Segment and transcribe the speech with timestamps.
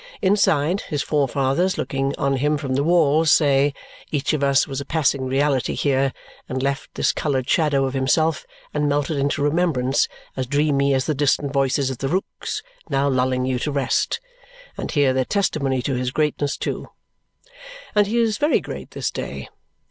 [0.19, 3.71] Inside, his forefathers, looking on him from the walls, say,
[4.09, 6.11] "Each of us was a passing reality here
[6.49, 8.43] and left this coloured shadow of himself
[8.73, 13.45] and melted into remembrance as dreamy as the distant voices of the rooks now lulling
[13.45, 14.19] you to rest,"
[14.75, 16.87] and hear their testimony to his greatness too.
[17.93, 19.49] And he is very great this day.